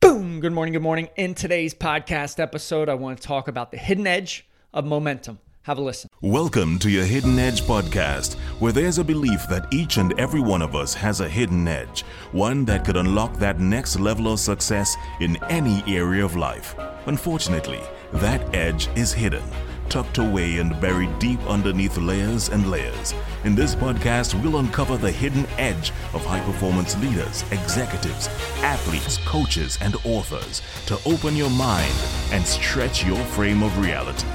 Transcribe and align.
Boom! 0.00 0.40
Good 0.40 0.52
morning, 0.52 0.72
good 0.72 0.80
morning. 0.80 1.10
In 1.16 1.34
today's 1.34 1.74
podcast 1.74 2.40
episode, 2.40 2.88
I 2.88 2.94
want 2.94 3.20
to 3.20 3.22
talk 3.22 3.48
about 3.48 3.70
the 3.70 3.76
hidden 3.76 4.06
edge 4.06 4.48
of 4.72 4.86
momentum. 4.86 5.40
Have 5.64 5.76
a 5.76 5.82
listen. 5.82 6.08
Welcome 6.22 6.78
to 6.78 6.88
your 6.88 7.04
Hidden 7.04 7.38
Edge 7.38 7.60
podcast, 7.64 8.36
where 8.60 8.72
there's 8.72 8.96
a 8.96 9.04
belief 9.04 9.46
that 9.50 9.66
each 9.70 9.98
and 9.98 10.18
every 10.18 10.40
one 10.40 10.62
of 10.62 10.74
us 10.74 10.94
has 10.94 11.20
a 11.20 11.28
hidden 11.28 11.68
edge, 11.68 12.00
one 12.32 12.64
that 12.64 12.82
could 12.82 12.96
unlock 12.96 13.36
that 13.36 13.60
next 13.60 14.00
level 14.00 14.32
of 14.32 14.40
success 14.40 14.96
in 15.20 15.36
any 15.50 15.84
area 15.86 16.24
of 16.24 16.34
life. 16.34 16.74
Unfortunately, 17.04 17.82
that 18.14 18.54
edge 18.54 18.88
is 18.96 19.12
hidden 19.12 19.42
tucked 19.90 20.18
away 20.18 20.58
and 20.58 20.80
buried 20.80 21.18
deep 21.18 21.40
underneath 21.48 21.98
layers 21.98 22.48
and 22.48 22.70
layers. 22.70 23.12
In 23.44 23.56
this 23.56 23.74
podcast, 23.74 24.40
we'll 24.40 24.60
uncover 24.60 24.96
the 24.96 25.10
hidden 25.10 25.46
edge 25.58 25.90
of 26.14 26.24
high 26.24 26.40
performance 26.40 26.96
leaders, 26.98 27.42
executives, 27.50 28.28
athletes, 28.62 29.18
coaches, 29.26 29.76
and 29.80 29.96
authors 30.04 30.62
to 30.86 30.96
open 31.04 31.34
your 31.34 31.50
mind 31.50 31.92
and 32.30 32.46
stretch 32.46 33.04
your 33.04 33.22
frame 33.34 33.64
of 33.64 33.76
reality. 33.78 34.26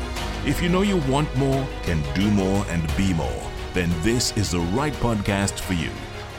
If 0.46 0.62
you 0.62 0.68
know 0.68 0.82
you 0.82 0.98
want 1.10 1.34
more, 1.38 1.66
can 1.84 2.04
do 2.14 2.30
more, 2.30 2.66
and 2.68 2.86
be 2.98 3.14
more, 3.14 3.52
then 3.74 3.90
this 4.02 4.36
is 4.36 4.52
the 4.52 4.60
right 4.60 4.94
podcast 4.94 5.60
for 5.62 5.74
you. 5.74 5.90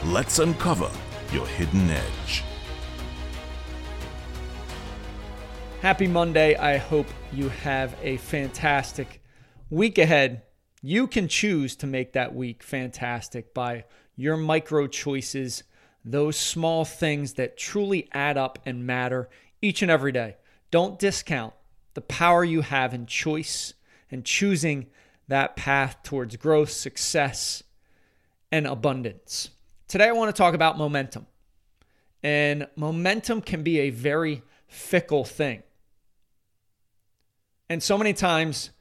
Let's 0.05 0.37
uncover 0.39 0.91
your 1.33 1.47
hidden 1.47 1.89
edge. 1.89 2.43
Happy 5.81 6.07
Monday. 6.07 6.55
I 6.55 6.77
hope 6.77 7.05
you 7.31 7.49
have 7.49 7.95
a 8.01 8.17
fantastic 8.17 9.21
week 9.69 9.99
ahead. 9.99 10.41
You 10.81 11.05
can 11.05 11.27
choose 11.27 11.75
to 11.75 11.85
make 11.85 12.13
that 12.13 12.33
week 12.33 12.63
fantastic 12.63 13.53
by 13.53 13.85
your 14.15 14.37
micro 14.37 14.87
choices, 14.87 15.63
those 16.03 16.35
small 16.35 16.83
things 16.83 17.33
that 17.33 17.57
truly 17.57 18.09
add 18.11 18.39
up 18.39 18.57
and 18.65 18.87
matter 18.87 19.29
each 19.61 19.83
and 19.83 19.91
every 19.91 20.11
day. 20.11 20.37
Don't 20.71 20.97
discount 20.97 21.53
the 21.93 22.01
power 22.01 22.43
you 22.43 22.61
have 22.61 22.95
in 22.95 23.05
choice 23.05 23.75
and 24.09 24.25
choosing 24.25 24.87
that 25.27 25.55
path 25.55 25.97
towards 26.01 26.35
growth, 26.37 26.71
success, 26.71 27.61
and 28.51 28.65
abundance. 28.65 29.51
Today, 29.87 30.07
I 30.07 30.13
want 30.13 30.35
to 30.35 30.37
talk 30.37 30.55
about 30.55 30.75
momentum. 30.75 31.27
And 32.23 32.67
momentum 32.75 33.41
can 33.41 33.61
be 33.61 33.79
a 33.81 33.91
very 33.91 34.41
fickle 34.67 35.23
thing. 35.23 35.61
And 37.69 37.83
so 37.83 37.97
many 37.97 38.13
times 38.13 38.71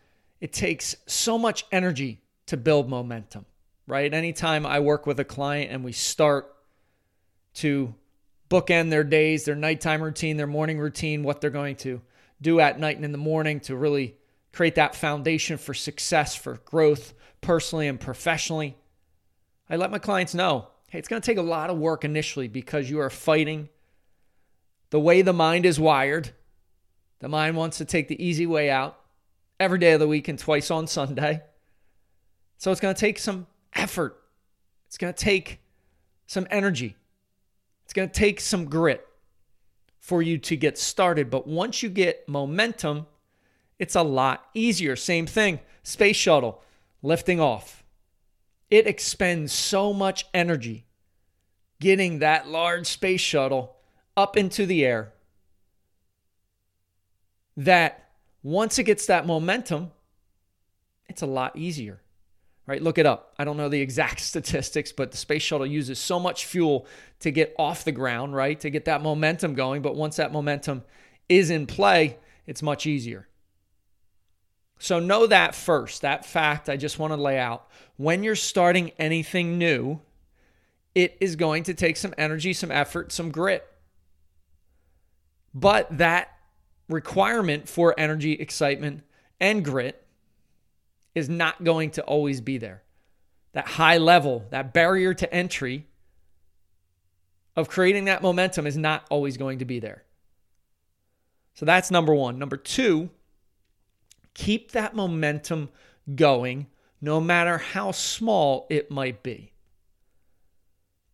it 0.41 0.53
takes 0.53 0.97
so 1.06 1.39
much 1.39 1.65
energy 1.73 2.20
to 2.47 2.56
build 2.56 2.89
momentum, 2.89 3.47
right? 3.87 4.12
Anytime 4.12 4.65
I 4.65 4.81
work 4.81 5.06
with 5.06 5.19
a 5.19 5.25
client 5.25 5.70
and 5.73 5.84
we 5.84 5.92
start 5.92 6.55
to 7.55 7.95
bookend 8.48 8.91
their 8.91 9.05
days, 9.05 9.45
their 9.45 9.57
nighttime 9.57 10.03
routine, 10.03 10.37
their 10.37 10.47
morning 10.47 10.79
routine, 10.79 11.23
what 11.23 11.41
they're 11.41 11.51
going 11.51 11.77
to 11.77 12.01
do 12.41 12.61
at 12.61 12.79
night 12.79 12.97
and 12.97 13.05
in 13.05 13.12
the 13.12 13.19
morning 13.19 13.61
to 13.61 13.75
really 13.75 14.14
create 14.53 14.77
that 14.77 14.95
foundation 14.95 15.59
for 15.59 15.75
success, 15.75 16.37
for 16.37 16.59
growth 16.64 17.14
personally 17.41 17.89
and 17.89 17.98
professionally. 17.98 18.77
I 19.69 19.77
let 19.77 19.91
my 19.91 19.98
clients 19.98 20.34
know 20.34 20.69
hey, 20.89 21.01
it's 21.01 21.09
going 21.09 21.20
to 21.20 21.27
take 21.27 21.39
a 21.39 21.42
lot 21.42 21.69
of 21.69 21.77
work 21.77 22.05
initially 22.05 22.47
because 22.47 22.89
you 22.89 23.01
are 23.01 23.11
fighting 23.11 23.69
the 24.91 25.01
way 25.01 25.20
the 25.20 25.33
mind 25.33 25.67
is 25.67 25.81
wired 25.81 26.31
the 27.19 27.28
mind 27.28 27.56
wants 27.56 27.78
to 27.78 27.84
take 27.84 28.09
the 28.09 28.22
easy 28.22 28.47
way 28.47 28.70
out 28.70 28.98
every 29.59 29.78
day 29.78 29.92
of 29.92 30.00
the 30.00 30.09
week 30.09 30.28
and 30.28 30.39
twice 30.39 30.70
on 30.70 30.86
Sunday. 30.86 31.42
So 32.58 32.70
it's 32.70 32.81
going 32.81 32.95
to 32.95 33.00
take 33.00 33.19
some 33.19 33.47
effort. 33.75 34.20
It's 34.86 34.98
going 34.98 35.12
to 35.12 35.25
take 35.25 35.61
some 36.27 36.47
energy. 36.50 36.97
It's 37.84 37.92
going 37.92 38.08
to 38.08 38.14
take 38.14 38.41
some 38.41 38.67
grit 38.67 39.06
for 39.98 40.23
you 40.23 40.39
to 40.39 40.56
get 40.56 40.78
started. 40.78 41.31
But 41.31 41.47
once 41.47 41.83
you 41.83 41.89
get 41.89 42.28
momentum, 42.28 43.06
it's 43.78 43.95
a 43.95 44.03
lot 44.03 44.47
easier. 44.55 44.97
Same 44.97 45.27
thing, 45.27 45.61
space 45.83 46.17
shuttle 46.17 46.62
lifting 47.03 47.41
off. 47.41 47.84
It 48.70 48.86
expends 48.86 49.52
so 49.52 49.92
much 49.92 50.27
energy 50.35 50.86
getting 51.80 52.19
that 52.19 52.48
large 52.48 52.86
space 52.86 53.20
shuttle 53.20 53.77
up 54.17 54.36
into 54.36 54.67
the 54.67 54.85
air 54.85 55.13
that 57.56 58.11
once 58.42 58.78
it 58.78 58.84
gets 58.84 59.06
that 59.06 59.27
momentum, 59.27 59.90
it's 61.08 61.22
a 61.22 61.27
lot 61.27 61.56
easier. 61.56 62.00
Right? 62.67 62.83
Look 62.83 62.98
it 62.98 63.06
up. 63.06 63.33
I 63.39 63.44
don't 63.44 63.56
know 63.56 63.68
the 63.68 63.80
exact 63.80 64.20
statistics, 64.33 64.92
but 64.92 65.12
the 65.12 65.17
space 65.17 65.42
shuttle 65.42 65.66
uses 65.66 65.98
so 65.98 66.18
much 66.18 66.46
fuel 66.46 66.86
to 67.20 67.30
get 67.30 67.55
off 67.58 67.84
the 67.84 67.92
ground, 67.92 68.34
right? 68.34 68.58
To 68.61 68.70
get 68.70 68.86
that 68.86 69.02
momentum 69.02 69.55
going, 69.55 69.83
but 69.83 69.95
once 69.95 70.16
that 70.16 70.33
momentum 70.33 70.83
is 71.28 71.50
in 71.50 71.66
play, 71.66 72.18
it's 72.46 72.62
much 72.62 72.86
easier. 72.86 73.28
So 74.78 74.98
know 74.98 75.27
that 75.27 75.55
first. 75.55 76.02
That 76.02 76.27
fact 76.27 76.68
I 76.68 76.77
just 76.77 76.98
want 76.98 77.12
to 77.12 77.16
lay 77.16 77.39
out. 77.39 77.68
When 77.96 78.22
you're 78.22 78.36
starting 78.36 78.90
anything 78.98 79.58
new, 79.58 80.00
it 80.95 81.16
is 81.20 81.36
going 81.36 81.62
to 81.64 81.74
take 81.74 81.96
some 81.96 82.14
energy, 82.18 82.52
some 82.52 82.70
effort, 82.70 83.12
some 83.12 83.30
grit. 83.30 83.66
But 85.55 85.98
that 85.98 86.36
requirement 86.89 87.69
for 87.69 87.95
energy, 87.98 88.33
excitement, 88.33 89.02
and 89.41 89.64
grit 89.64 90.07
is 91.14 91.29
not 91.29 91.64
going 91.64 91.91
to 91.92 92.02
always 92.02 92.41
be 92.41 92.58
there. 92.58 92.83
That 93.52 93.67
high 93.67 93.98
level, 93.98 94.45
that 94.51 94.73
barrier 94.73 95.14
to 95.14 95.33
entry 95.33 95.86
of 97.57 97.69
creating 97.69 98.05
that 98.05 98.23
momentum 98.23 98.67
is 98.67 98.77
not 98.77 99.07
always 99.11 99.36
going 99.36 99.61
to 99.61 99.64
be 99.64 99.80
there. 99.80 100.05
So 101.55 101.64
that's 101.64 101.91
number 101.91 102.14
one. 102.14 102.39
Number 102.39 102.58
two, 102.58 103.08
keep 104.35 104.73
that 104.73 104.95
momentum 104.95 105.70
going 106.14 106.67
no 107.01 107.20
matter 107.20 107.58
how 107.58 107.92
small 107.92 108.67
it 108.69 108.91
might 108.91 109.23
be. 109.23 109.52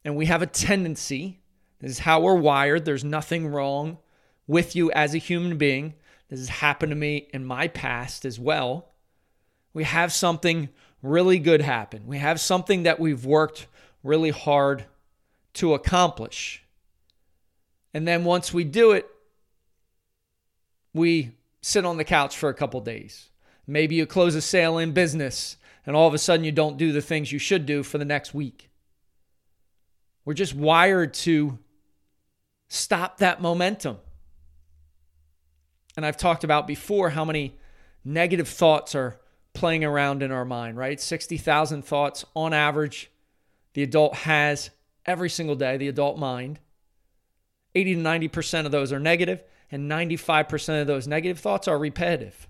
And 0.05 0.17
we 0.17 0.27
have 0.27 0.43
a 0.43 0.47
tendency, 0.47 1.41
this 1.81 1.93
is 1.93 1.99
how 2.01 2.21
we're 2.21 2.35
wired, 2.35 2.85
there's 2.85 3.05
nothing 3.05 3.47
wrong 3.47 3.99
with 4.47 4.75
you 4.77 4.91
as 4.93 5.15
a 5.15 5.19
human 5.19 5.57
being. 5.57 5.95
This 6.29 6.41
has 6.41 6.49
happened 6.49 6.91
to 6.91 6.97
me 6.97 7.29
in 7.33 7.45
my 7.45 7.69
past 7.69 8.25
as 8.25 8.39
well. 8.39 8.89
We 9.75 9.85
have 9.85 10.13
something 10.13 10.69
really 11.03 11.39
good 11.39 11.63
happen. 11.63 12.07
We 12.07 12.19
have 12.19 12.41
something 12.41 12.85
that 12.85 13.01
we've 13.01 13.25
worked 13.25 13.67
really 14.03 14.31
hard 14.31 14.87
to 15.55 15.75
accomplish. 15.75 16.65
And 17.95 18.07
then 18.07 18.25
once 18.25 18.53
we 18.53 18.65
do 18.65 18.93
it, 18.93 19.07
we 20.95 21.33
sit 21.61 21.85
on 21.85 21.97
the 21.97 22.05
couch 22.05 22.37
for 22.37 22.49
a 22.49 22.55
couple 22.55 22.81
days. 22.81 23.31
Maybe 23.67 23.95
you 23.95 24.07
close 24.07 24.35
a 24.35 24.43
sale 24.43 24.79
in 24.79 24.93
business 24.93 25.57
and 25.87 25.97
all 25.97 26.09
of 26.09 26.15
a 26.15 26.19
sudden 26.19 26.45
you 26.45 26.53
don't 26.53 26.77
do 26.77 26.93
the 26.93 27.03
things 27.03 27.33
you 27.33 27.39
should 27.39 27.67
do 27.67 27.83
for 27.83 27.99
the 27.99 28.05
next 28.05 28.35
week. 28.35 28.71
We're 30.25 30.35
just 30.35 30.55
wired 30.55 31.15
to 31.15 31.59
stop 32.69 33.19
that 33.19 33.43
momentum. 33.43 33.99
And 35.97 36.07
I've 36.07 36.17
talked 36.17 36.45
about 36.45 36.67
before 36.67 37.11
how 37.11 37.25
many 37.25 37.57
negative 38.05 38.49
thoughts 38.49 38.95
are 38.95 39.19
playing 39.53 39.85
around 39.85 40.23
in 40.23 40.33
our 40.33 40.45
mind, 40.45 40.77
right? 40.77 41.01
60,000 41.01 41.85
thoughts 41.85 42.25
on 42.35 42.53
average 42.53 43.11
the 43.75 43.83
adult 43.83 44.15
has 44.15 44.71
every 45.07 45.31
single 45.31 45.57
day, 45.57 45.77
the 45.77 45.89
adult 45.89 46.19
mind. 46.19 46.59
80 47.75 47.95
to 47.95 48.01
90% 48.01 48.67
of 48.67 48.73
those 48.73 48.93
are 48.93 49.01
negative, 49.01 49.43
and 49.71 49.91
95% 49.91 50.83
of 50.83 50.87
those 50.87 51.07
negative 51.07 51.39
thoughts 51.39 51.69
are 51.69 51.79
repetitive. 51.79 52.49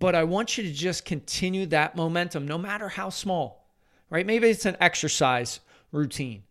But 0.00 0.14
I 0.14 0.24
want 0.24 0.58
you 0.58 0.64
to 0.64 0.72
just 0.72 1.04
continue 1.04 1.66
that 1.66 1.96
momentum, 1.96 2.46
no 2.46 2.58
matter 2.58 2.88
how 2.88 3.10
small, 3.10 3.70
right? 4.10 4.26
Maybe 4.26 4.48
it's 4.48 4.66
an 4.66 4.76
exercise 4.80 5.60
routine. 5.92 6.42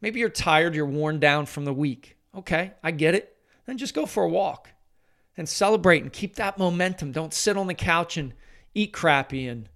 Maybe 0.00 0.20
you're 0.20 0.28
tired, 0.28 0.74
you're 0.74 0.84
worn 0.84 1.20
down 1.20 1.46
from 1.46 1.64
the 1.64 1.72
week. 1.72 2.16
Okay, 2.36 2.72
I 2.82 2.90
get 2.90 3.14
it. 3.14 3.36
Then 3.66 3.78
just 3.78 3.94
go 3.94 4.06
for 4.06 4.24
a 4.24 4.28
walk 4.28 4.70
and 5.36 5.48
celebrate 5.48 6.02
and 6.02 6.12
keep 6.12 6.36
that 6.36 6.58
momentum. 6.58 7.12
Don't 7.12 7.34
sit 7.34 7.56
on 7.56 7.66
the 7.66 7.74
couch 7.74 8.16
and 8.16 8.34
eat 8.74 8.92
crappy 8.92 9.48
and 9.48 9.68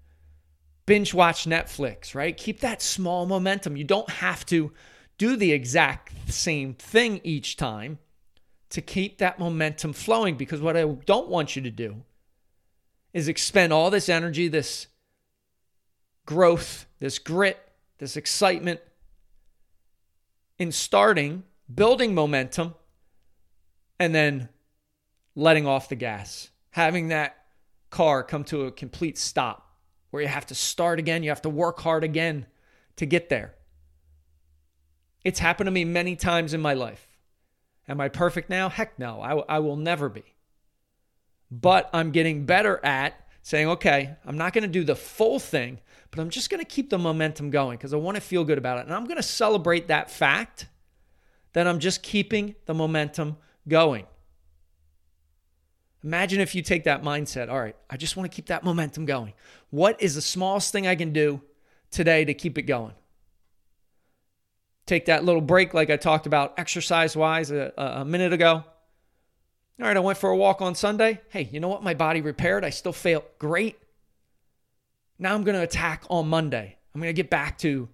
binge 0.87 1.15
watch 1.15 1.45
Netflix, 1.45 2.15
right? 2.15 2.37
Keep 2.37 2.61
that 2.61 2.83
small 2.83 3.27
momentum. 3.27 3.77
You 3.77 3.85
don't 3.85 4.11
have 4.11 4.45
to 4.47 4.73
do 5.19 5.37
the 5.37 5.53
exact 5.53 6.33
same 6.33 6.75
thing 6.75 7.21
each 7.25 7.57
time 7.57 7.99
to 8.71 8.81
keep 8.81 9.19
that 9.19 9.39
momentum 9.39 9.93
flowing 9.93 10.37
because 10.37 10.61
what 10.61 10.77
I 10.77 10.85
don't 10.85 11.29
want 11.29 11.57
you 11.57 11.63
to 11.63 11.71
do 11.71 12.03
is 13.13 13.29
expend 13.29 13.73
all 13.73 13.91
this 13.91 14.09
energy, 14.09 14.49
this 14.49 14.87
growth, 16.27 16.87
this 17.01 17.19
grit, 17.19 17.59
this 17.99 18.17
excitement 18.17 18.81
in 20.59 20.71
starting 20.71 21.43
building 21.75 22.15
momentum, 22.15 22.75
and 23.99 24.15
then 24.15 24.49
letting 25.37 25.67
off 25.67 25.89
the 25.89 25.95
gas, 25.95 26.51
having 26.71 27.09
that 27.09 27.37
car 27.91 28.23
come 28.23 28.45
to 28.45 28.65
a 28.65 28.73
complete 28.73 29.19
stop 29.19 29.71
where 30.11 30.23
you 30.23 30.29
have 30.29 30.47
to 30.47 30.55
start 30.55 30.99
again, 30.99 31.23
you 31.23 31.31
have 31.31 31.43
to 31.43 31.51
work 31.51 31.81
hard 31.81 32.03
again 32.03 32.47
to 32.97 33.07
get 33.07 33.29
there. 33.29 33.55
It's 35.25 35.39
happened 35.39 35.67
to 35.67 35.71
me 35.71 35.85
many 35.85 36.17
times 36.17 36.55
in 36.55 36.61
my 36.61 36.75
life. 36.75 37.07
Am 37.89 38.01
I 38.01 38.09
perfect 38.09 38.51
now? 38.51 38.69
Heck 38.69 38.99
no, 38.99 39.21
I, 39.21 39.57
I 39.57 39.59
will 39.59 39.77
never 39.77 40.09
be. 40.09 40.25
But 41.51 41.91
I'm 41.93 42.11
getting 42.11 42.47
better 42.47 42.85
at 42.85 43.15
saying, 43.43 43.69
okay, 43.69 44.17
I'm 44.25 44.39
not 44.39 44.53
going 44.53 44.63
to 44.63 44.69
do 44.69 44.85
the 44.85 44.95
full 44.95 45.39
thing, 45.39 45.81
but 46.11 46.21
I'm 46.21 46.31
just 46.31 46.51
going 46.51 46.61
to 46.61 46.67
keep 46.67 46.91
the 46.91 46.99
momentum 46.99 47.51
going 47.51 47.77
because 47.77 47.93
I 47.93 47.97
want 47.97 48.17
to 48.17 48.21
feel 48.21 48.45
good 48.45 48.59
about 48.59 48.79
it. 48.79 48.87
And 48.87 48.95
I'm 48.95 49.05
going 49.05 49.17
to 49.17 49.23
celebrate 49.23 49.89
that 49.89 50.11
fact 50.11 50.69
that 51.53 51.67
I'm 51.67 51.79
just 51.79 52.03
keeping 52.03 52.55
the 52.67 52.75
momentum 52.75 53.37
going. 53.69 54.07
Imagine 56.03 56.41
if 56.41 56.55
you 56.55 56.63
take 56.63 56.85
that 56.85 57.03
mindset, 57.03 57.51
all 57.51 57.61
right, 57.61 57.77
I 57.91 57.97
just 57.97 58.17
want 58.17 58.31
to 58.31 58.35
keep 58.35 58.47
that 58.47 58.65
momentum 58.65 59.05
going. 59.05 59.35
What 59.69 60.01
is 60.01 60.15
the 60.15 60.23
smallest 60.23 60.73
thing 60.73 60.87
I 60.87 60.95
can 60.95 61.13
do 61.13 61.43
today 61.91 62.25
to 62.25 62.33
keep 62.33 62.57
it 62.57 62.63
going? 62.63 62.95
Take 64.87 65.07
that 65.07 65.25
little 65.25 65.43
break, 65.43 65.75
like 65.75 65.91
I 65.91 65.97
talked 65.97 66.27
about 66.27 66.55
exercise 66.59 67.17
wise 67.17 67.51
a, 67.51 67.73
a 67.77 68.05
minute 68.05 68.33
ago. 68.33 68.65
All 69.81 69.87
right, 69.87 69.97
I 69.97 70.01
went 70.01 70.19
for 70.19 70.31
a 70.31 70.37
walk 70.37 70.63
on 70.63 70.75
Sunday. 70.75 71.21
Hey, 71.29 71.49
you 71.53 71.61
know 71.61 71.69
what? 71.69 71.83
My 71.83 71.95
body 71.95 72.21
repaired. 72.21 72.65
I 72.65 72.71
still 72.71 72.93
feel 72.93 73.25
great. 73.39 73.79
Now 75.19 75.35
I'm 75.35 75.45
going 75.45 75.57
to 75.57 75.63
attack 75.63 76.05
on 76.09 76.29
Monday. 76.29 76.77
I'm 76.95 77.01
going 77.01 77.11
to 77.11 77.15
get 77.15 77.31
back 77.31 77.59
to 77.59 77.89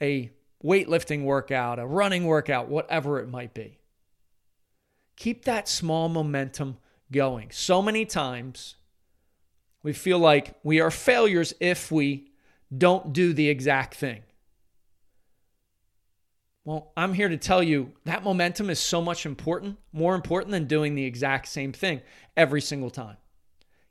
a 0.00 0.30
weightlifting 0.64 1.24
workout, 1.24 1.78
a 1.78 1.86
running 1.86 2.24
workout, 2.24 2.68
whatever 2.68 3.20
it 3.20 3.28
might 3.28 3.54
be. 3.54 3.78
Keep 5.16 5.44
that 5.44 5.68
small 5.68 6.08
momentum 6.08 6.78
going. 7.10 7.50
So 7.50 7.82
many 7.82 8.04
times 8.04 8.76
we 9.82 9.92
feel 9.92 10.18
like 10.18 10.54
we 10.62 10.80
are 10.80 10.90
failures 10.90 11.54
if 11.60 11.90
we 11.90 12.32
don't 12.76 13.12
do 13.12 13.32
the 13.32 13.48
exact 13.48 13.94
thing. 13.94 14.22
Well, 16.64 16.92
I'm 16.96 17.14
here 17.14 17.30
to 17.30 17.38
tell 17.38 17.62
you 17.62 17.92
that 18.04 18.22
momentum 18.22 18.68
is 18.68 18.78
so 18.78 19.00
much 19.00 19.24
important, 19.24 19.78
more 19.90 20.14
important 20.14 20.50
than 20.50 20.66
doing 20.66 20.94
the 20.94 21.04
exact 21.04 21.48
same 21.48 21.72
thing 21.72 22.02
every 22.36 22.60
single 22.60 22.90
time. 22.90 23.16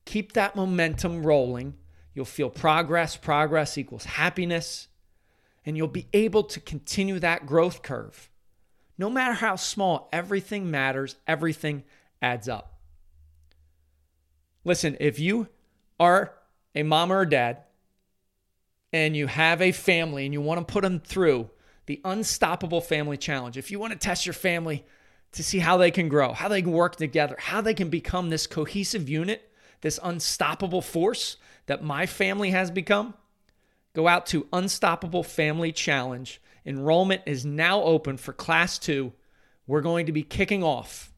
Keep 0.05 0.33
that 0.33 0.55
momentum 0.55 1.23
rolling. 1.23 1.73
You'll 2.13 2.25
feel 2.25 2.51
progress. 2.51 3.17
Progress 3.17 3.77
equals 3.77 4.05
happiness. 4.05 4.89
And 5.67 5.77
you'll 5.77 5.87
be 5.87 6.07
able 6.13 6.43
to 6.43 6.59
continue 6.59 7.19
that 7.19 7.45
growth 7.45 7.83
curve. 7.83 8.31
No 8.97 9.09
matter 9.09 9.33
how 9.33 9.57
small, 9.57 10.09
everything 10.11 10.71
matters, 10.71 11.17
everything 11.27 11.83
adds 12.21 12.49
up. 12.49 12.79
Listen, 14.63 14.97
if 14.99 15.19
you 15.19 15.49
are 15.99 16.33
a 16.73 16.83
mom 16.83 17.11
or 17.11 17.21
a 17.21 17.29
dad 17.29 17.63
and 18.93 19.15
you 19.15 19.27
have 19.27 19.61
a 19.61 19.71
family 19.71 20.25
and 20.25 20.33
you 20.33 20.41
want 20.41 20.65
to 20.65 20.71
put 20.71 20.83
them 20.83 20.99
through 20.99 21.49
the 21.85 22.01
Unstoppable 22.03 22.81
Family 22.81 23.17
Challenge. 23.17 23.57
If 23.57 23.71
you 23.71 23.79
want 23.79 23.93
to 23.93 23.99
test 23.99 24.25
your 24.25 24.33
family 24.33 24.85
to 25.31 25.43
see 25.43 25.59
how 25.59 25.77
they 25.77 25.91
can 25.91 26.09
grow, 26.09 26.33
how 26.33 26.47
they 26.47 26.61
can 26.61 26.71
work 26.71 26.95
together, 26.95 27.35
how 27.39 27.61
they 27.61 27.73
can 27.73 27.89
become 27.89 28.29
this 28.29 28.45
cohesive 28.47 29.09
unit, 29.09 29.51
this 29.81 29.99
unstoppable 30.03 30.81
force 30.81 31.37
that 31.65 31.83
my 31.83 32.05
family 32.05 32.51
has 32.51 32.71
become, 32.71 33.13
go 33.97 34.07
out 34.07 34.27
to 34.27 34.47
Unstoppable 34.53 35.23
Family 35.23 35.71
Challenge. 35.71 36.39
Enrollment 36.67 37.23
is 37.25 37.47
now 37.47 37.81
open 37.81 38.15
for 38.17 38.31
class 38.31 38.77
two. 38.77 39.11
We're 39.65 39.81
going 39.81 40.05
to 40.05 40.11
be 40.11 40.21
kicking 40.21 40.63
off 40.63 41.11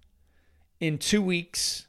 in 0.79 0.97
two 0.97 1.21
weeks 1.21 1.87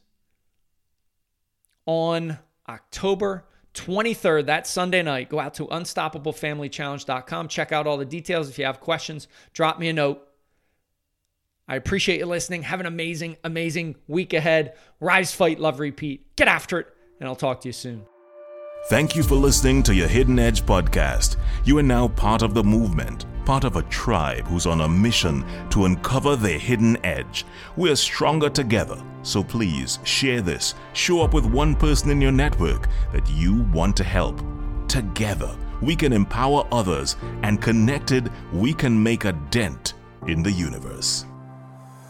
on 1.87 2.39
October 2.69 3.45
23rd, 3.75 4.47
that 4.47 4.67
Sunday 4.67 5.01
night, 5.01 5.29
go 5.29 5.39
out 5.39 5.55
to 5.55 5.67
unstoppablefamilychallenge.com. 5.69 7.47
Check 7.47 7.71
out 7.71 7.87
all 7.87 7.97
the 7.97 8.05
details. 8.05 8.49
If 8.49 8.59
you 8.59 8.65
have 8.65 8.81
questions, 8.81 9.29
drop 9.53 9.79
me 9.79 9.89
a 9.91 9.93
note. 9.93 10.27
I 11.69 11.77
appreciate 11.77 12.19
you 12.19 12.27
listening. 12.27 12.65
Have 12.65 12.81
an 12.81 12.87
amazing, 12.87 13.37
amazing 13.45 13.95
week 14.09 14.33
ahead. 14.33 14.75
Rise, 14.99 15.33
fight, 15.33 15.61
love, 15.61 15.79
repeat. 15.79 16.35
Get 16.35 16.49
after 16.49 16.81
it, 16.81 16.89
and 17.21 17.29
I'll 17.29 17.37
talk 17.37 17.61
to 17.61 17.69
you 17.69 17.73
soon. 17.73 18.10
Thank 18.89 19.15
you 19.15 19.23
for 19.23 19.37
listening 19.37 19.83
to 19.85 19.95
your 19.95 20.09
Hidden 20.09 20.39
Edge 20.39 20.65
podcast. 20.65 21.37
You 21.65 21.79
are 21.79 21.83
now 21.83 22.09
part 22.09 22.43
of 22.43 22.55
the 22.55 22.65
movement 22.65 23.27
part 23.51 23.65
of 23.65 23.75
a 23.75 23.83
tribe 23.85 24.47
who's 24.47 24.65
on 24.65 24.83
a 24.83 24.89
mission 24.89 25.45
to 25.71 25.85
uncover 25.87 26.37
their 26.37 26.57
hidden 26.57 26.97
edge. 27.05 27.45
We're 27.77 27.97
stronger 27.97 28.49
together, 28.49 29.03
so 29.23 29.43
please 29.43 29.99
share 30.05 30.41
this. 30.41 30.77
Show 30.93 31.23
up 31.23 31.35
with 31.35 31.47
one 31.47 31.75
person 31.75 32.11
in 32.11 32.21
your 32.21 32.31
network 32.31 32.87
that 33.13 33.29
you 33.29 33.63
want 33.73 33.97
to 33.97 34.05
help. 34.05 34.41
Together, 34.87 35.57
we 35.83 35.97
can 35.97 36.13
empower 36.13 36.65
others, 36.71 37.17
and 37.43 37.61
connected, 37.61 38.31
we 38.53 38.73
can 38.73 39.03
make 39.03 39.25
a 39.25 39.33
dent 39.51 39.95
in 40.29 40.45
the 40.45 40.53
universe. 40.53 41.25